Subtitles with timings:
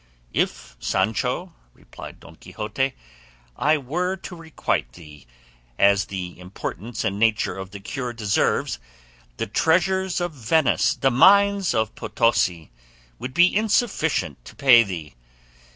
[0.33, 2.95] "If Sancho," replied Don Quixote,
[3.55, 5.27] "I were to requite thee
[5.77, 8.79] as the importance and nature of the cure deserves,
[9.37, 12.71] the treasures of Venice, the mines of Potosi,
[13.19, 15.13] would be insufficient to pay thee.